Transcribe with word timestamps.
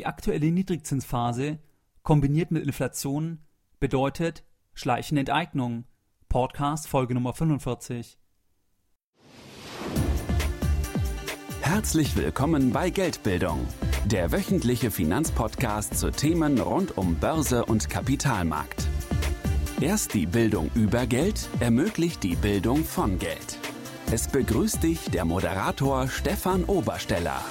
Die 0.00 0.06
aktuelle 0.06 0.50
Niedrigzinsphase 0.50 1.58
kombiniert 2.02 2.52
mit 2.52 2.64
Inflation 2.64 3.40
bedeutet 3.80 4.44
schleichende 4.72 5.20
Enteignung. 5.20 5.84
Podcast 6.30 6.88
Folge 6.88 7.12
Nummer 7.12 7.34
45. 7.34 8.18
Herzlich 11.60 12.16
willkommen 12.16 12.72
bei 12.72 12.88
Geldbildung, 12.88 13.68
der 14.06 14.32
wöchentliche 14.32 14.90
Finanzpodcast 14.90 15.98
zu 15.98 16.10
Themen 16.10 16.58
rund 16.58 16.96
um 16.96 17.16
Börse 17.16 17.66
und 17.66 17.90
Kapitalmarkt. 17.90 18.88
Erst 19.82 20.14
die 20.14 20.24
Bildung 20.24 20.70
über 20.74 21.06
Geld 21.06 21.50
ermöglicht 21.60 22.22
die 22.22 22.36
Bildung 22.36 22.86
von 22.86 23.18
Geld. 23.18 23.58
Es 24.10 24.28
begrüßt 24.28 24.82
dich 24.82 25.10
der 25.10 25.26
Moderator 25.26 26.08
Stefan 26.08 26.64
Obersteller. 26.64 27.42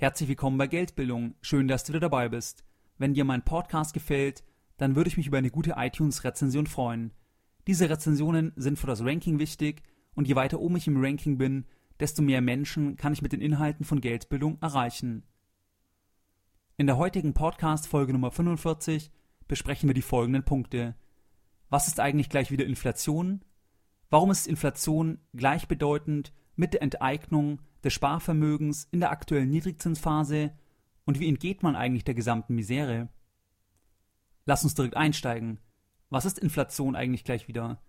Herzlich 0.00 0.28
willkommen 0.28 0.58
bei 0.58 0.68
Geldbildung. 0.68 1.34
Schön, 1.40 1.66
dass 1.66 1.82
du 1.82 1.88
wieder 1.88 1.98
dabei 1.98 2.28
bist. 2.28 2.62
Wenn 2.98 3.14
dir 3.14 3.24
mein 3.24 3.44
Podcast 3.44 3.92
gefällt, 3.92 4.44
dann 4.76 4.94
würde 4.94 5.08
ich 5.08 5.16
mich 5.16 5.26
über 5.26 5.38
eine 5.38 5.50
gute 5.50 5.74
iTunes-Rezension 5.76 6.68
freuen. 6.68 7.12
Diese 7.66 7.90
Rezensionen 7.90 8.52
sind 8.54 8.78
für 8.78 8.86
das 8.86 9.04
Ranking 9.04 9.40
wichtig 9.40 9.82
und 10.14 10.28
je 10.28 10.36
weiter 10.36 10.60
oben 10.60 10.76
ich 10.76 10.86
im 10.86 11.04
Ranking 11.04 11.36
bin, 11.36 11.66
desto 11.98 12.22
mehr 12.22 12.40
Menschen 12.40 12.96
kann 12.96 13.12
ich 13.12 13.22
mit 13.22 13.32
den 13.32 13.40
Inhalten 13.40 13.84
von 13.84 14.00
Geldbildung 14.00 14.58
erreichen. 14.60 15.24
In 16.76 16.86
der 16.86 16.96
heutigen 16.96 17.34
Podcast-Folge 17.34 18.12
Nummer 18.12 18.30
45 18.30 19.10
besprechen 19.48 19.88
wir 19.88 19.94
die 19.94 20.02
folgenden 20.02 20.44
Punkte. 20.44 20.94
Was 21.70 21.88
ist 21.88 21.98
eigentlich 21.98 22.28
gleich 22.28 22.52
wieder 22.52 22.66
Inflation? 22.66 23.44
Warum 24.10 24.30
ist 24.30 24.46
Inflation 24.46 25.18
gleichbedeutend 25.34 26.32
mit 26.54 26.74
der 26.74 26.82
Enteignung 26.82 27.58
des 27.84 27.92
Sparvermögens 27.92 28.88
in 28.90 29.00
der 29.00 29.10
aktuellen 29.10 29.50
Niedrigzinsphase 29.50 30.52
und 31.04 31.20
wie 31.20 31.28
entgeht 31.28 31.62
man 31.62 31.76
eigentlich 31.76 32.04
der 32.04 32.14
gesamten 32.14 32.54
Misere? 32.54 33.08
Lass 34.44 34.64
uns 34.64 34.74
direkt 34.74 34.96
einsteigen. 34.96 35.60
Was 36.10 36.24
ist 36.24 36.38
Inflation 36.38 36.96
eigentlich 36.96 37.24
gleich 37.24 37.48
wieder? 37.48 37.80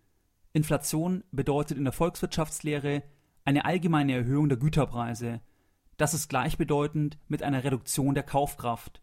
Inflation 0.54 1.23
bedeutet 1.32 1.78
in 1.78 1.84
der 1.84 1.94
Volkswirtschaftslehre 1.94 3.04
eine 3.45 3.66
allgemeine 3.66 4.14
Erhöhung 4.14 4.50
der 4.50 4.58
Güterpreise. 4.58 5.42
Das 5.98 6.14
ist 6.14 6.28
gleichbedeutend 6.30 7.17
mit 7.28 7.44
einer 7.44 7.64
Reduktion 7.64 8.14
der 8.14 8.23
Kaufkraft. 8.23 9.02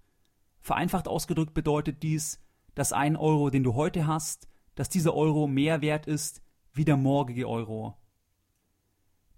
Vereinfacht 0.61 1.09
ausgedrückt 1.09 1.55
bedeutet 1.55 2.03
dies, 2.03 2.41
dass 2.75 2.93
ein 2.93 3.17
Euro, 3.17 3.51
den 3.51 3.65
du 3.65 3.75
heute 3.75 4.07
hast, 4.07 4.49
dass 4.75 4.89
dieser 4.89 5.15
Euro 5.15 5.47
mehr 5.47 5.81
wert 5.81 6.07
ist 6.07 6.43
wie 6.73 6.85
der 6.85 6.97
morgige 6.97 7.49
Euro. 7.49 7.97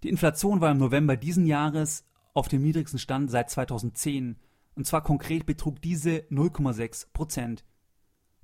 Die 0.03 0.09
Inflation 0.09 0.61
war 0.61 0.71
im 0.71 0.77
November 0.77 1.17
diesen 1.17 1.45
Jahres 1.45 2.05
auf 2.33 2.47
dem 2.47 2.61
niedrigsten 2.61 2.99
Stand 2.99 3.29
seit 3.29 3.49
2010, 3.49 4.37
und 4.75 4.85
zwar 4.85 5.03
konkret 5.03 5.45
betrug 5.45 5.81
diese 5.81 6.19
0,6 6.29 7.07
Prozent. 7.11 7.65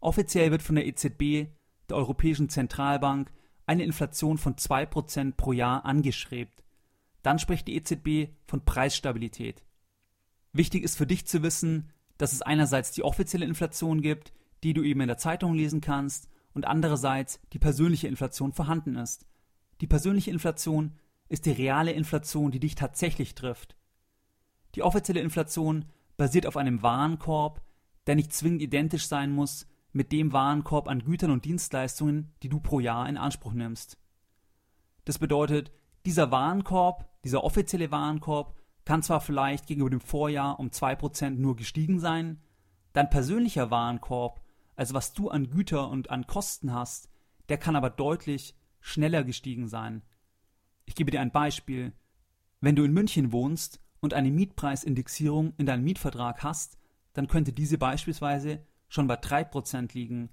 Offiziell 0.01 0.51
wird 0.51 0.61
von 0.61 0.75
der 0.75 0.85
EZB, 0.85 1.49
der 1.89 1.97
Europäischen 1.97 2.49
Zentralbank, 2.49 3.31
eine 3.65 3.83
Inflation 3.83 4.37
von 4.37 4.57
2 4.57 4.85
Prozent 4.85 5.37
pro 5.37 5.53
Jahr 5.53 5.85
angestrebt. 5.85 6.63
Dann 7.23 7.39
spricht 7.39 7.67
die 7.67 7.75
EZB 7.75 8.31
von 8.47 8.65
Preisstabilität. 8.65 9.63
Wichtig 10.51 10.83
ist 10.83 10.97
für 10.97 11.07
dich 11.07 11.25
zu 11.25 11.41
wissen, 11.41 11.91
dass 12.17 12.33
es 12.33 12.41
einerseits 12.41 12.91
die 12.91 13.03
offizielle 13.03 13.45
Inflation 13.45 14.01
gibt, 14.01 14.33
die 14.63 14.73
du 14.73 14.83
eben 14.83 15.01
in 15.01 15.07
der 15.07 15.17
Zeitung 15.17 15.53
lesen 15.53 15.81
kannst, 15.81 16.29
und 16.53 16.65
andererseits 16.65 17.39
die 17.51 17.59
persönliche 17.59 18.07
Inflation 18.07 18.53
vorhanden 18.53 18.95
ist. 18.95 19.25
Die 19.81 19.87
persönliche 19.87 20.31
Inflation 20.31 20.93
ist 21.29 21.45
die 21.45 21.51
reale 21.51 21.91
Inflation, 21.91 22.51
die 22.51 22.59
dich 22.59 22.75
tatsächlich 22.75 23.35
trifft. 23.35 23.75
Die 24.75 24.83
offizielle 24.83 25.21
Inflation 25.21 25.85
basiert 26.17 26.45
auf 26.45 26.57
einem 26.57 26.81
Warenkorb, 26.81 27.61
der 28.07 28.15
nicht 28.15 28.33
zwingend 28.33 28.61
identisch 28.61 29.07
sein 29.07 29.31
muss 29.31 29.67
mit 29.91 30.11
dem 30.11 30.33
Warenkorb 30.33 30.87
an 30.87 31.03
Gütern 31.03 31.31
und 31.31 31.45
Dienstleistungen, 31.45 32.33
die 32.43 32.49
du 32.49 32.59
pro 32.59 32.79
Jahr 32.79 33.07
in 33.07 33.17
Anspruch 33.17 33.53
nimmst. 33.53 33.97
Das 35.05 35.19
bedeutet, 35.19 35.71
dieser 36.05 36.31
Warenkorb, 36.31 37.09
dieser 37.23 37.43
offizielle 37.43 37.91
Warenkorb, 37.91 38.55
kann 38.83 39.01
zwar 39.01 39.21
vielleicht 39.21 39.65
gegenüber 39.65 39.89
dem 39.89 40.01
Vorjahr 40.01 40.59
um 40.59 40.67
2% 40.67 41.31
nur 41.31 41.55
gestiegen 41.55 41.99
sein, 41.99 42.41
dein 42.93 43.09
persönlicher 43.09 43.71
Warenkorb 43.71 44.45
also 44.75 44.93
was 44.93 45.13
du 45.13 45.29
an 45.29 45.49
Güter 45.49 45.89
und 45.89 46.09
an 46.09 46.27
Kosten 46.27 46.73
hast, 46.73 47.09
der 47.49 47.57
kann 47.57 47.75
aber 47.75 47.89
deutlich 47.89 48.55
schneller 48.79 49.23
gestiegen 49.23 49.67
sein. 49.67 50.03
Ich 50.85 50.95
gebe 50.95 51.11
dir 51.11 51.21
ein 51.21 51.31
Beispiel. 51.31 51.93
Wenn 52.61 52.75
du 52.75 52.83
in 52.83 52.93
München 52.93 53.31
wohnst 53.31 53.79
und 53.99 54.13
eine 54.13 54.31
Mietpreisindexierung 54.31 55.53
in 55.57 55.65
deinem 55.65 55.83
Mietvertrag 55.83 56.43
hast, 56.43 56.77
dann 57.13 57.27
könnte 57.27 57.53
diese 57.53 57.77
beispielsweise 57.77 58.65
schon 58.87 59.07
bei 59.07 59.15
3% 59.15 59.93
liegen. 59.93 60.29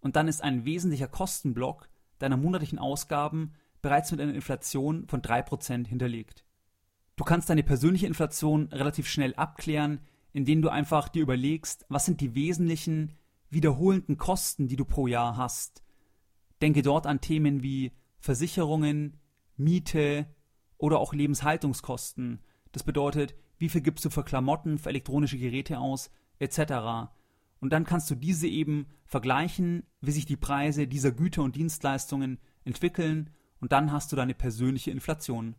Und 0.00 0.16
dann 0.16 0.28
ist 0.28 0.42
ein 0.42 0.64
wesentlicher 0.64 1.08
Kostenblock 1.08 1.88
deiner 2.18 2.36
monatlichen 2.36 2.78
Ausgaben 2.78 3.54
bereits 3.80 4.10
mit 4.10 4.20
einer 4.20 4.34
Inflation 4.34 5.06
von 5.08 5.22
3% 5.22 5.86
hinterlegt. 5.86 6.44
Du 7.16 7.24
kannst 7.24 7.50
deine 7.50 7.62
persönliche 7.62 8.06
Inflation 8.06 8.68
relativ 8.68 9.08
schnell 9.08 9.34
abklären, 9.34 10.00
indem 10.32 10.62
du 10.62 10.70
einfach 10.70 11.08
dir 11.08 11.22
überlegst, 11.22 11.84
was 11.88 12.06
sind 12.06 12.20
die 12.20 12.34
wesentlichen 12.34 13.12
wiederholenden 13.50 14.16
Kosten, 14.16 14.66
die 14.66 14.76
du 14.76 14.84
pro 14.84 15.06
Jahr 15.06 15.36
hast. 15.36 15.82
Denke 16.62 16.82
dort 16.82 17.06
an 17.06 17.20
Themen 17.20 17.62
wie 17.62 17.92
Versicherungen, 18.18 19.18
Miete 19.56 20.26
oder 20.78 20.98
auch 20.98 21.14
Lebenshaltungskosten. 21.14 22.40
Das 22.72 22.82
bedeutet, 22.82 23.34
wie 23.58 23.68
viel 23.68 23.80
gibst 23.80 24.04
du 24.04 24.10
für 24.10 24.24
Klamotten, 24.24 24.78
für 24.78 24.88
elektronische 24.88 25.38
Geräte 25.38 25.78
aus, 25.78 26.10
etc. 26.38 27.10
Und 27.60 27.72
dann 27.72 27.84
kannst 27.84 28.10
du 28.10 28.14
diese 28.14 28.48
eben 28.48 28.86
vergleichen, 29.04 29.84
wie 30.00 30.10
sich 30.10 30.26
die 30.26 30.36
Preise 30.36 30.88
dieser 30.88 31.12
Güter 31.12 31.42
und 31.42 31.54
Dienstleistungen 31.54 32.38
entwickeln 32.64 33.30
und 33.60 33.70
dann 33.72 33.92
hast 33.92 34.10
du 34.10 34.16
deine 34.16 34.34
persönliche 34.34 34.90
Inflation. 34.90 35.54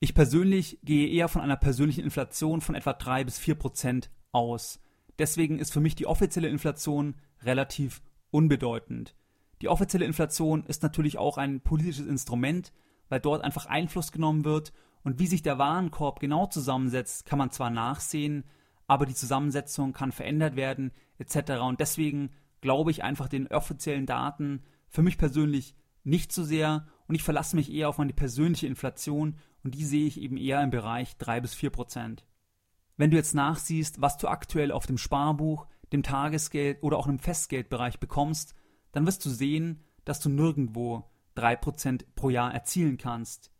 Ich 0.00 0.14
persönlich 0.14 0.80
gehe 0.82 1.08
eher 1.08 1.28
von 1.28 1.40
einer 1.40 1.56
persönlichen 1.56 2.02
Inflation 2.02 2.60
von 2.60 2.74
etwa 2.74 2.92
drei 2.92 3.22
bis 3.22 3.38
vier 3.38 3.54
Prozent 3.54 4.10
aus. 4.32 4.80
Deswegen 5.18 5.60
ist 5.60 5.72
für 5.72 5.80
mich 5.80 5.94
die 5.94 6.06
offizielle 6.06 6.48
Inflation 6.48 7.14
relativ 7.42 8.02
unbedeutend. 8.30 9.14
Die 9.62 9.68
offizielle 9.68 10.04
Inflation 10.04 10.66
ist 10.66 10.82
natürlich 10.82 11.18
auch 11.18 11.38
ein 11.38 11.60
politisches 11.60 12.06
Instrument, 12.06 12.72
weil 13.08 13.20
dort 13.20 13.42
einfach 13.42 13.66
Einfluss 13.66 14.12
genommen 14.12 14.44
wird 14.44 14.72
und 15.02 15.18
wie 15.18 15.26
sich 15.26 15.42
der 15.42 15.58
Warenkorb 15.58 16.20
genau 16.20 16.46
zusammensetzt, 16.46 17.26
kann 17.26 17.38
man 17.38 17.50
zwar 17.50 17.70
nachsehen, 17.70 18.44
aber 18.86 19.06
die 19.06 19.14
Zusammensetzung 19.14 19.92
kann 19.92 20.12
verändert 20.12 20.56
werden 20.56 20.92
etc. 21.18 21.52
Und 21.62 21.80
deswegen 21.80 22.30
glaube 22.60 22.90
ich 22.90 23.04
einfach 23.04 23.28
den 23.28 23.46
offiziellen 23.48 24.06
Daten 24.06 24.62
für 24.88 25.02
mich 25.02 25.18
persönlich 25.18 25.74
nicht 26.02 26.32
so 26.32 26.44
sehr 26.44 26.86
und 27.06 27.14
ich 27.14 27.22
verlasse 27.22 27.56
mich 27.56 27.72
eher 27.72 27.88
auf 27.88 27.98
meine 27.98 28.12
persönliche 28.12 28.66
Inflation 28.66 29.36
und 29.62 29.74
die 29.74 29.84
sehe 29.84 30.06
ich 30.06 30.20
eben 30.20 30.36
eher 30.36 30.62
im 30.62 30.70
Bereich 30.70 31.16
3 31.16 31.40
bis 31.40 31.54
4 31.54 31.70
Prozent. 31.70 32.26
Wenn 32.96 33.10
du 33.10 33.16
jetzt 33.16 33.34
nachsiehst, 33.34 34.00
was 34.00 34.18
du 34.18 34.28
aktuell 34.28 34.70
auf 34.70 34.86
dem 34.86 34.98
Sparbuch, 34.98 35.66
dem 35.92 36.02
Tagesgeld 36.02 36.82
oder 36.82 36.98
auch 36.98 37.06
im 37.06 37.18
Festgeldbereich 37.18 37.98
bekommst, 37.98 38.54
dann 38.92 39.06
wirst 39.06 39.24
du 39.24 39.30
sehen, 39.30 39.82
dass 40.04 40.20
du 40.20 40.28
nirgendwo 40.28 41.10
3% 41.36 42.04
pro 42.14 42.30
Jahr 42.30 42.52
erzielen 42.52 42.96
kannst. 42.96 43.50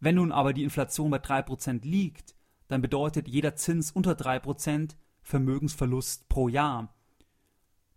Wenn 0.00 0.16
nun 0.16 0.32
aber 0.32 0.52
die 0.52 0.64
Inflation 0.64 1.10
bei 1.10 1.18
3% 1.18 1.84
liegt, 1.84 2.34
dann 2.68 2.82
bedeutet 2.82 3.28
jeder 3.28 3.56
Zins 3.56 3.90
unter 3.90 4.12
3% 4.12 4.96
Vermögensverlust 5.22 6.28
pro 6.28 6.48
Jahr. 6.48 6.94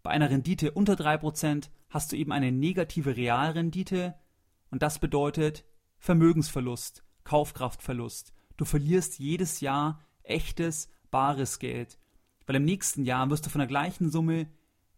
Bei 0.03 0.11
einer 0.11 0.29
Rendite 0.29 0.71
unter 0.71 0.93
3% 0.93 1.69
hast 1.89 2.11
du 2.11 2.15
eben 2.15 2.31
eine 2.31 2.51
negative 2.51 3.17
Realrendite 3.17 4.15
und 4.71 4.81
das 4.81 4.99
bedeutet 4.99 5.65
Vermögensverlust, 5.97 7.03
Kaufkraftverlust. 7.23 8.33
Du 8.55 8.65
verlierst 8.65 9.19
jedes 9.19 9.59
Jahr 9.59 10.01
echtes, 10.23 10.89
bares 11.11 11.59
Geld. 11.59 11.97
Weil 12.45 12.57
im 12.57 12.65
nächsten 12.65 13.03
Jahr 13.03 13.29
wirst 13.29 13.45
du 13.45 13.49
von 13.49 13.59
der 13.59 13.67
gleichen 13.67 14.09
Summe 14.09 14.47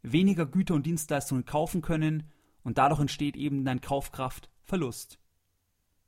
weniger 0.02 0.46
Güter 0.46 0.76
und 0.76 0.86
Dienstleistungen 0.86 1.46
kaufen 1.46 1.82
können 1.82 2.30
und 2.64 2.78
dadurch 2.78 3.00
entsteht 3.00 3.36
eben 3.36 3.66
dein 3.66 3.82
Kaufkraftverlust. 3.82 5.20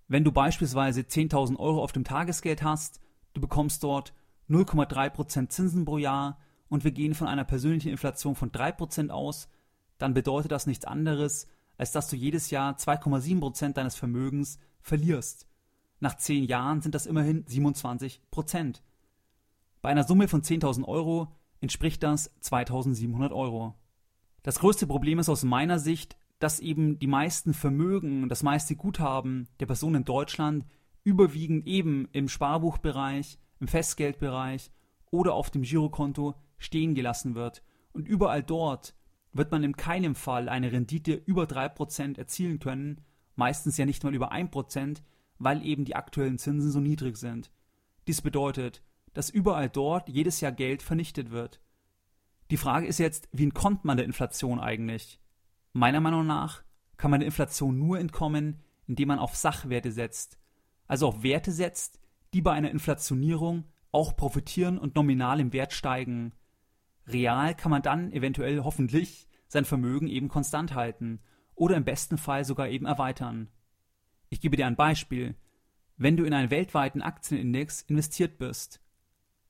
Wenn 0.07 0.24
du 0.24 0.31
beispielsweise 0.31 1.01
10.000 1.01 1.57
Euro 1.57 1.83
auf 1.83 1.92
dem 1.92 2.03
Tagesgeld 2.03 2.63
hast, 2.63 3.00
du 3.33 3.42
bekommst 3.42 3.83
dort 3.83 4.13
0,3% 4.50 5.50
Zinsen 5.50 5.86
pro 5.86 5.98
Jahr 5.98 6.38
und 6.68 6.83
wir 6.83 6.92
gehen 6.92 7.13
von 7.13 7.27
einer 7.27 7.45
persönlichen 7.45 7.89
Inflation 7.89 8.36
von 8.36 8.51
3% 8.51 9.09
aus, 9.09 9.48
dann 9.98 10.13
bedeutet 10.13 10.51
das 10.51 10.68
nichts 10.68 10.86
anderes, 10.86 11.48
als 11.77 11.92
dass 11.92 12.09
du 12.09 12.15
jedes 12.15 12.50
Jahr 12.50 12.75
2,7% 12.75 13.74
deines 13.74 13.95
Vermögens 13.95 14.59
verlierst. 14.81 15.47
Nach 16.00 16.18
10 16.18 16.45
Jahren 16.45 16.81
sind 16.81 16.95
das 16.95 17.06
immerhin 17.06 17.45
27%. 17.45 18.81
Bei 19.81 19.89
einer 19.89 20.04
Summe 20.04 20.27
von 20.27 20.42
10.000 20.42 20.86
Euro 20.86 21.36
entspricht 21.59 22.04
das 22.04 22.36
2.700 22.42 23.31
Euro. 23.31 23.75
Das 24.44 24.59
größte 24.59 24.88
Problem 24.88 25.19
ist 25.19 25.30
aus 25.30 25.44
meiner 25.44 25.80
Sicht, 25.80 26.18
dass 26.42 26.60
eben 26.60 26.98
die 26.98 27.08
meisten 27.08 27.54
Vermögen, 27.54 28.28
das 28.28 28.42
meiste 28.42 28.76
Guthaben 28.76 29.48
der 29.60 29.68
Personen 29.68 29.98
in 29.98 30.06
Deutschland 30.06 30.66
überwiegend 31.04 31.68
eben 31.68 32.10
im 32.14 32.28
Sparbuchbereich, 32.28 33.38
im 33.60 33.68
Festgeldbereich 33.68 34.72
oder 35.12 35.36
auf 35.36 35.52
dem 35.52 35.62
Girokonto 35.62 36.34
stehen 36.58 36.96
gelassen 36.96 37.36
wird. 37.36 37.62
Und 37.94 38.08
überall 38.08 38.42
dort 38.42 38.96
wird 39.34 39.52
man 39.52 39.64
in 39.64 39.78
keinem 39.78 40.16
Fall 40.16 40.50
eine 40.50 40.72
Rendite 40.72 41.14
über 41.14 41.44
3% 41.44 42.18
erzielen 42.18 42.58
können, 42.58 43.02
meistens 43.36 43.78
ja 43.78 43.86
nicht 43.86 44.04
mal 44.04 44.16
über 44.16 44.32
1%, 44.32 45.04
weil 45.38 45.64
eben 45.64 45.86
die 45.86 45.96
aktuellen 45.96 46.40
Zinsen 46.40 46.72
so 46.72 46.80
niedrig 46.80 47.18
sind. 47.18 47.52
Dies 48.08 48.24
bedeutet, 48.24 48.82
dass 49.14 49.30
überall 49.30 49.70
dort 49.70 50.10
jedes 50.10 50.42
Jahr 50.42 50.52
Geld 50.52 50.82
vernichtet 50.82 51.30
wird. 51.30 51.62
Die 52.50 52.58
Frage 52.58 52.88
ist 52.88 52.98
jetzt, 52.98 53.30
wie 53.32 53.44
entkommt 53.44 53.86
man 53.86 53.98
der 53.98 54.08
Inflation 54.08 54.60
eigentlich? 54.60 55.20
Meiner 55.73 56.01
Meinung 56.01 56.27
nach 56.27 56.63
kann 56.97 57.12
man 57.12 57.21
der 57.21 57.27
Inflation 57.27 57.77
nur 57.77 58.00
entkommen, 58.00 58.62
indem 58.88 59.07
man 59.07 59.19
auf 59.19 59.35
Sachwerte 59.35 59.91
setzt, 59.91 60.38
also 60.88 61.07
auf 61.07 61.23
Werte 61.23 61.51
setzt, 61.51 62.00
die 62.33 62.41
bei 62.41 62.51
einer 62.51 62.71
Inflationierung 62.71 63.65
auch 63.91 64.15
profitieren 64.15 64.77
und 64.77 64.95
nominal 64.95 65.39
im 65.39 65.53
Wert 65.53 65.73
steigen. 65.73 66.33
Real 67.07 67.56
kann 67.56 67.71
man 67.71 67.81
dann 67.81 68.12
eventuell 68.12 68.63
hoffentlich 68.63 69.27
sein 69.47 69.65
Vermögen 69.65 70.07
eben 70.07 70.27
konstant 70.27 70.75
halten 70.75 71.19
oder 71.56 71.75
im 71.75 71.83
besten 71.83 72.18
Fall 72.18 72.45
sogar 72.45 72.69
eben 72.69 72.85
erweitern. 72.85 73.50
Ich 74.29 74.41
gebe 74.41 74.56
dir 74.56 74.68
ein 74.68 74.75
Beispiel. 74.75 75.35
Wenn 75.97 76.18
du 76.18 76.23
in 76.23 76.33
einen 76.33 76.51
weltweiten 76.51 77.01
Aktienindex 77.01 77.81
investiert 77.83 78.38
bist, 78.38 78.81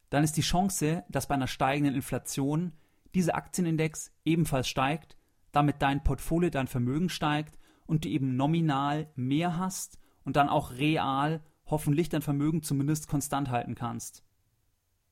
dann 0.09 0.23
ist 0.23 0.37
die 0.37 0.41
Chance, 0.41 1.03
dass 1.09 1.27
bei 1.27 1.35
einer 1.35 1.47
steigenden 1.47 1.95
Inflation 1.95 2.73
dieser 3.13 3.35
Aktienindex 3.35 4.11
ebenfalls 4.25 4.67
steigt, 4.67 5.17
damit 5.51 5.81
dein 5.81 6.03
Portfolio, 6.03 6.49
dein 6.49 6.67
Vermögen 6.67 7.09
steigt 7.09 7.57
und 7.85 8.05
du 8.05 8.09
eben 8.09 8.35
nominal 8.35 9.11
mehr 9.15 9.57
hast 9.57 9.99
und 10.23 10.35
dann 10.35 10.49
auch 10.49 10.71
real 10.71 11.43
hoffentlich 11.65 12.09
dein 12.09 12.21
Vermögen 12.21 12.63
zumindest 12.63 13.07
konstant 13.07 13.49
halten 13.49 13.75
kannst. 13.75 14.23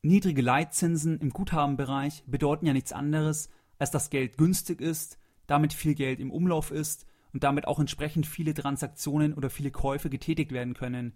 Niedrige 0.01 0.41
Leitzinsen 0.41 1.19
im 1.19 1.29
Guthabenbereich 1.31 2.23
bedeuten 2.25 2.65
ja 2.65 2.73
nichts 2.73 2.93
anderes, 2.93 3.49
als 3.79 3.91
dass 3.91 4.09
Geld 4.09 4.37
günstig 4.37 4.81
ist, 4.81 5.17
damit 5.47 5.73
viel 5.73 5.95
Geld 5.95 6.19
im 6.19 6.31
Umlauf 6.31 6.71
ist 6.71 7.05
und 7.33 7.43
damit 7.43 7.67
auch 7.67 7.79
entsprechend 7.79 8.25
viele 8.25 8.53
Transaktionen 8.53 9.33
oder 9.33 9.49
viele 9.49 9.71
Käufe 9.71 10.09
getätigt 10.09 10.51
werden 10.51 10.73
können. 10.73 11.13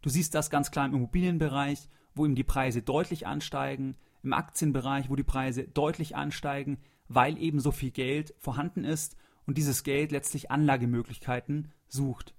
Du 0.00 0.08
siehst 0.10 0.34
das 0.34 0.50
ganz 0.50 0.70
klar 0.70 0.86
im 0.86 0.94
Immobilienbereich, 0.94 1.88
wo 2.14 2.24
eben 2.24 2.34
die 2.34 2.44
Preise 2.44 2.82
deutlich 2.82 3.26
ansteigen, 3.26 3.96
im 4.22 4.32
Aktienbereich, 4.32 5.10
wo 5.10 5.16
die 5.16 5.22
Preise 5.22 5.64
deutlich 5.64 6.16
ansteigen, 6.16 6.78
weil 7.08 7.38
eben 7.38 7.60
so 7.60 7.70
viel 7.70 7.90
Geld 7.90 8.34
vorhanden 8.38 8.84
ist 8.84 9.16
und 9.46 9.58
dieses 9.58 9.82
Geld 9.82 10.12
letztlich 10.12 10.50
Anlagemöglichkeiten 10.50 11.72
sucht. 11.86 12.34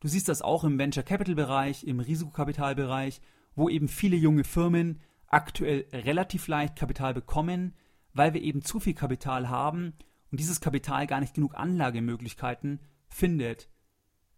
Du 0.00 0.08
siehst 0.08 0.28
das 0.28 0.42
auch 0.42 0.64
im 0.64 0.78
Venture 0.78 1.02
Capital 1.02 1.34
Bereich, 1.34 1.84
im 1.84 2.00
Risikokapitalbereich, 2.00 3.20
wo 3.54 3.68
eben 3.68 3.88
viele 3.88 4.16
junge 4.16 4.44
Firmen 4.44 5.00
aktuell 5.28 5.86
relativ 5.92 6.48
leicht 6.48 6.76
Kapital 6.76 7.14
bekommen, 7.14 7.74
weil 8.12 8.34
wir 8.34 8.42
eben 8.42 8.62
zu 8.62 8.80
viel 8.80 8.94
Kapital 8.94 9.48
haben 9.48 9.94
und 10.30 10.40
dieses 10.40 10.60
Kapital 10.60 11.06
gar 11.06 11.20
nicht 11.20 11.34
genug 11.34 11.54
Anlagemöglichkeiten 11.54 12.80
findet. 13.08 13.70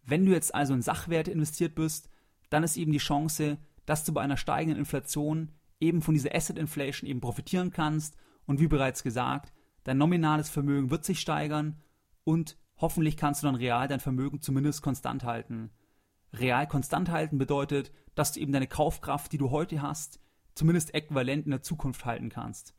Wenn 0.02 0.24
du 0.24 0.32
jetzt 0.32 0.54
also 0.54 0.74
in 0.74 0.82
Sachwerte 0.82 1.32
investiert 1.32 1.74
bist, 1.74 2.10
dann 2.48 2.62
ist 2.62 2.76
eben 2.76 2.92
die 2.92 2.98
Chance, 2.98 3.58
dass 3.86 4.04
du 4.04 4.12
bei 4.12 4.22
einer 4.22 4.36
steigenden 4.36 4.78
Inflation 4.78 5.52
eben 5.80 6.00
von 6.00 6.14
dieser 6.14 6.34
Asset 6.34 6.58
Inflation 6.58 7.08
eben 7.08 7.20
profitieren 7.20 7.70
kannst 7.70 8.16
und 8.46 8.60
wie 8.60 8.68
bereits 8.68 9.02
gesagt, 9.02 9.52
dein 9.84 9.98
nominales 9.98 10.48
Vermögen 10.48 10.90
wird 10.90 11.04
sich 11.04 11.20
steigern 11.20 11.80
und 12.24 12.56
hoffentlich 12.78 13.16
kannst 13.16 13.42
du 13.42 13.46
dann 13.46 13.54
real 13.54 13.88
dein 13.88 14.00
Vermögen 14.00 14.40
zumindest 14.40 14.82
konstant 14.82 15.24
halten. 15.24 15.70
Real 16.32 16.66
konstant 16.66 17.10
halten 17.10 17.38
bedeutet, 17.38 17.92
dass 18.14 18.32
du 18.32 18.40
eben 18.40 18.52
deine 18.52 18.66
Kaufkraft, 18.66 19.32
die 19.32 19.38
du 19.38 19.50
heute 19.50 19.82
hast, 19.82 20.20
zumindest 20.54 20.94
äquivalent 20.94 21.44
in 21.44 21.50
der 21.52 21.62
Zukunft 21.62 22.04
halten 22.04 22.28
kannst. 22.28 22.74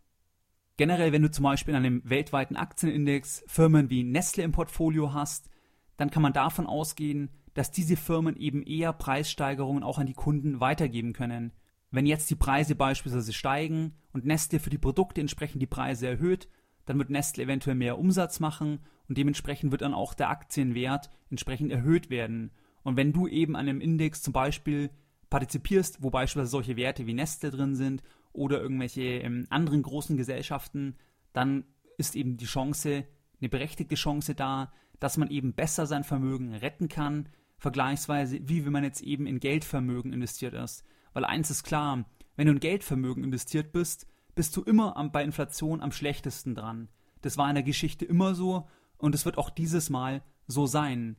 Generell, 0.77 1.11
wenn 1.11 1.23
du 1.23 1.31
zum 1.31 1.43
Beispiel 1.43 1.73
in 1.73 1.83
einem 1.83 2.01
weltweiten 2.05 2.55
Aktienindex 2.55 3.43
Firmen 3.47 3.89
wie 3.89 4.03
Nestle 4.03 4.43
im 4.43 4.51
Portfolio 4.51 5.13
hast, 5.13 5.49
dann 5.97 6.11
kann 6.11 6.21
man 6.21 6.33
davon 6.33 6.67
ausgehen, 6.67 7.31
dass 7.55 7.71
diese 7.71 7.97
Firmen 7.97 8.35
eben 8.35 8.61
eher 8.61 8.93
Preissteigerungen 8.93 9.83
auch 9.83 9.97
an 9.97 10.05
die 10.05 10.13
Kunden 10.13 10.59
weitergeben 10.59 11.13
können. 11.13 11.51
Wenn 11.91 12.05
jetzt 12.05 12.29
die 12.29 12.35
Preise 12.35 12.75
beispielsweise 12.75 13.33
steigen 13.33 13.95
und 14.11 14.25
Nestle 14.25 14.59
für 14.59 14.69
die 14.69 14.77
Produkte 14.77 15.21
entsprechend 15.21 15.61
die 15.61 15.67
Preise 15.67 16.07
erhöht, 16.07 16.49
dann 16.85 16.97
wird 16.97 17.09
Nestle 17.09 17.43
eventuell 17.43 17.75
mehr 17.75 17.97
Umsatz 17.97 18.39
machen 18.39 18.79
und 19.07 19.17
dementsprechend 19.17 19.71
wird 19.71 19.81
dann 19.81 19.93
auch 19.93 20.13
der 20.13 20.29
Aktienwert 20.29 21.09
entsprechend 21.29 21.71
erhöht 21.71 22.09
werden. 22.09 22.51
Und 22.83 22.97
wenn 22.97 23.13
du 23.13 23.27
eben 23.27 23.55
an 23.55 23.67
einem 23.67 23.81
Index 23.81 24.21
zum 24.21 24.33
Beispiel 24.33 24.89
partizipierst, 25.29 26.01
wo 26.01 26.09
beispielsweise 26.09 26.51
solche 26.51 26.77
Werte 26.77 27.05
wie 27.05 27.13
Nestle 27.13 27.51
drin 27.51 27.75
sind 27.75 28.03
oder 28.31 28.61
irgendwelche 28.61 29.01
ähm, 29.01 29.45
anderen 29.49 29.81
großen 29.81 30.17
Gesellschaften, 30.17 30.95
dann 31.33 31.65
ist 31.97 32.15
eben 32.15 32.37
die 32.37 32.45
Chance, 32.45 33.05
eine 33.39 33.49
berechtigte 33.49 33.95
Chance 33.95 34.35
da, 34.35 34.71
dass 34.99 35.17
man 35.17 35.29
eben 35.29 35.53
besser 35.53 35.85
sein 35.85 36.03
Vermögen 36.03 36.53
retten 36.53 36.87
kann, 36.87 37.29
vergleichsweise 37.57 38.39
wie 38.43 38.65
wenn 38.65 38.73
man 38.73 38.83
jetzt 38.83 39.01
eben 39.01 39.25
in 39.25 39.39
Geldvermögen 39.39 40.13
investiert 40.13 40.53
ist. 40.53 40.83
Weil 41.13 41.25
eins 41.25 41.49
ist 41.49 41.63
klar, 41.63 42.05
wenn 42.35 42.47
du 42.47 42.53
in 42.53 42.59
Geldvermögen 42.59 43.23
investiert 43.23 43.71
bist, 43.71 44.07
bist 44.35 44.55
du 44.55 44.61
immer 44.61 44.95
am, 44.97 45.11
bei 45.11 45.23
Inflation 45.23 45.81
am 45.81 45.91
schlechtesten 45.91 46.55
dran. 46.55 46.89
Das 47.21 47.37
war 47.37 47.49
in 47.49 47.55
der 47.55 47.63
Geschichte 47.63 48.05
immer 48.05 48.35
so 48.35 48.67
und 48.97 49.15
es 49.15 49.25
wird 49.25 49.37
auch 49.37 49.49
dieses 49.49 49.89
Mal 49.89 50.21
so 50.47 50.67
sein. 50.67 51.17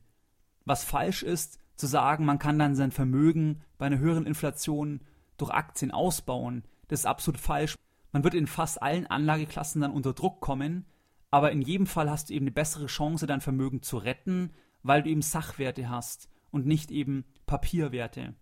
Was 0.65 0.83
falsch 0.83 1.23
ist, 1.23 1.59
zu 1.75 1.87
sagen, 1.87 2.25
man 2.25 2.39
kann 2.39 2.59
dann 2.59 2.75
sein 2.75 2.91
Vermögen 2.91 3.61
bei 3.77 3.85
einer 3.85 3.99
höheren 3.99 4.25
Inflation 4.25 5.01
durch 5.37 5.51
Aktien 5.51 5.91
ausbauen, 5.91 6.63
das 6.89 7.01
ist 7.01 7.05
absolut 7.05 7.39
falsch. 7.39 7.75
Man 8.11 8.23
wird 8.23 8.33
in 8.33 8.47
fast 8.47 8.81
allen 8.81 9.07
Anlageklassen 9.07 9.81
dann 9.81 9.91
unter 9.91 10.13
Druck 10.13 10.41
kommen, 10.41 10.85
aber 11.31 11.51
in 11.51 11.61
jedem 11.61 11.85
Fall 11.85 12.09
hast 12.09 12.29
du 12.29 12.33
eben 12.33 12.45
eine 12.45 12.51
bessere 12.51 12.87
Chance, 12.87 13.27
dein 13.27 13.41
Vermögen 13.41 13.81
zu 13.81 13.97
retten, 13.97 14.51
weil 14.81 15.03
du 15.03 15.09
eben 15.09 15.21
Sachwerte 15.21 15.89
hast 15.89 16.29
und 16.51 16.65
nicht 16.65 16.91
eben 16.91 17.23
Papierwerte. 17.45 18.33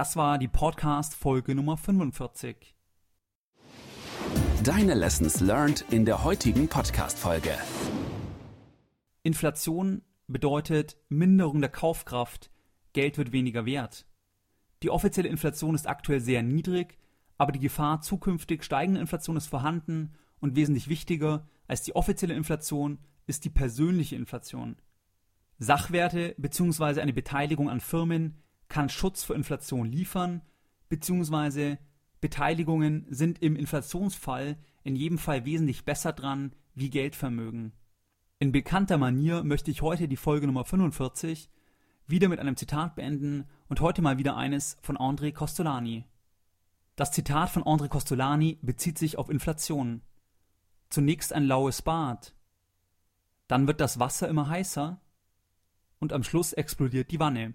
Das 0.00 0.16
war 0.16 0.38
die 0.38 0.48
Podcast 0.48 1.14
Folge 1.14 1.54
Nummer 1.54 1.76
45. 1.76 2.74
Deine 4.64 4.94
Lessons 4.94 5.40
learned 5.40 5.84
in 5.90 6.06
der 6.06 6.24
heutigen 6.24 6.68
Podcast 6.68 7.18
Folge. 7.18 7.50
Inflation 9.24 10.00
bedeutet 10.26 10.96
Minderung 11.10 11.60
der 11.60 11.68
Kaufkraft, 11.68 12.50
Geld 12.94 13.18
wird 13.18 13.32
weniger 13.32 13.66
wert. 13.66 14.06
Die 14.82 14.88
offizielle 14.88 15.28
Inflation 15.28 15.74
ist 15.74 15.86
aktuell 15.86 16.20
sehr 16.20 16.42
niedrig, 16.42 16.96
aber 17.36 17.52
die 17.52 17.60
Gefahr 17.60 18.00
zukünftig 18.00 18.64
steigender 18.64 19.02
Inflation 19.02 19.36
ist 19.36 19.48
vorhanden 19.48 20.14
und 20.40 20.56
wesentlich 20.56 20.88
wichtiger 20.88 21.46
als 21.68 21.82
die 21.82 21.94
offizielle 21.94 22.32
Inflation 22.32 23.00
ist 23.26 23.44
die 23.44 23.50
persönliche 23.50 24.16
Inflation. 24.16 24.76
Sachwerte 25.58 26.34
bzw. 26.38 27.02
eine 27.02 27.12
Beteiligung 27.12 27.68
an 27.68 27.80
Firmen 27.80 28.38
kann 28.70 28.88
Schutz 28.88 29.22
vor 29.22 29.36
Inflation 29.36 29.92
liefern, 29.92 30.40
bzw. 30.88 31.76
Beteiligungen 32.22 33.06
sind 33.10 33.42
im 33.42 33.56
Inflationsfall 33.56 34.56
in 34.82 34.96
jedem 34.96 35.18
Fall 35.18 35.44
wesentlich 35.44 35.84
besser 35.84 36.14
dran 36.14 36.54
wie 36.74 36.88
Geldvermögen. 36.88 37.72
In 38.38 38.52
bekannter 38.52 38.96
Manier 38.96 39.44
möchte 39.44 39.70
ich 39.70 39.82
heute 39.82 40.08
die 40.08 40.16
Folge 40.16 40.46
Nummer 40.46 40.64
45 40.64 41.50
wieder 42.06 42.28
mit 42.28 42.38
einem 42.38 42.56
Zitat 42.56 42.94
beenden 42.94 43.44
und 43.68 43.80
heute 43.80 44.00
mal 44.00 44.16
wieder 44.16 44.36
eines 44.36 44.78
von 44.80 44.96
André 44.96 45.32
Costolani. 45.32 46.06
Das 46.96 47.12
Zitat 47.12 47.50
von 47.50 47.64
André 47.64 47.88
Costolani 47.88 48.58
bezieht 48.62 48.98
sich 48.98 49.18
auf 49.18 49.28
Inflation. 49.28 50.02
Zunächst 50.88 51.32
ein 51.32 51.44
laues 51.44 51.82
Bad, 51.82 52.34
dann 53.46 53.66
wird 53.66 53.80
das 53.80 53.98
Wasser 53.98 54.28
immer 54.28 54.48
heißer 54.48 55.00
und 55.98 56.12
am 56.12 56.22
Schluss 56.22 56.52
explodiert 56.52 57.10
die 57.10 57.20
Wanne. 57.20 57.54